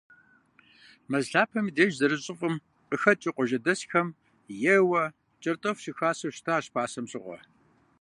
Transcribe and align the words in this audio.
Мэз 1.09 1.25
лъапэм 1.31 1.65
и 1.69 1.71
деж, 1.77 1.91
зэрыщӏыфӏым 1.99 2.55
къыхэкӏыу, 2.89 3.35
къуажэдэсхэм 3.35 4.07
ейуэ 4.73 5.03
кӏэртӏоф 5.41 5.77
щыхасэу 5.83 6.33
щытащ 6.35 6.65
пасэм 6.73 7.05
щыгъуэ. 7.11 7.37